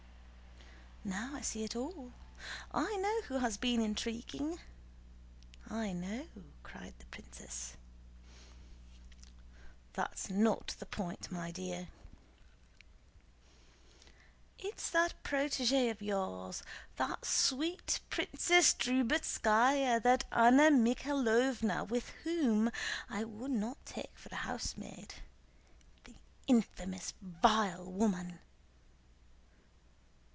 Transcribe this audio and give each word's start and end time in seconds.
"Now 1.03 1.31
I 1.33 1.41
see 1.41 1.63
it 1.63 1.75
all! 1.75 2.13
I 2.71 2.95
know 2.97 3.23
who 3.23 3.39
has 3.39 3.57
been 3.57 3.81
intriguing—I 3.81 5.93
know!" 5.93 6.27
cried 6.61 6.93
the 6.99 7.07
princess. 7.07 7.75
"That's 9.93 10.29
not 10.29 10.75
the 10.77 10.85
point, 10.85 11.31
my 11.31 11.49
dear." 11.49 11.87
"It's 14.59 14.91
that 14.91 15.15
protégé 15.23 15.89
of 15.89 16.03
yours, 16.03 16.61
that 16.97 17.25
sweet 17.25 17.99
Princess 18.11 18.75
Drubetskáya, 18.75 19.99
that 20.03 20.25
Anna 20.31 20.69
Mikháylovna 20.69 21.89
whom 22.23 22.69
I 23.09 23.23
would 23.23 23.49
not 23.51 23.83
take 23.87 24.15
for 24.15 24.29
a 24.31 24.35
housemaid... 24.45 25.15
the 26.03 26.13
infamous, 26.45 27.15
vile 27.41 27.91
woman!" 27.91 28.37